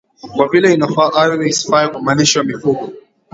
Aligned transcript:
kwa 0.35 0.47
vile 0.49 0.73
inafanya 0.73 1.13
ardhi 1.13 1.49
isifae 1.49 1.87
kwa 1.87 2.01
malisho 2.01 2.39
ya 2.39 2.45
mifugo 2.45 2.89